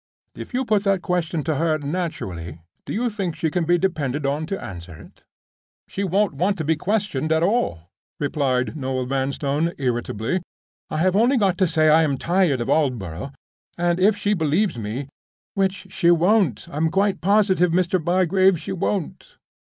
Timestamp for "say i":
11.67-12.01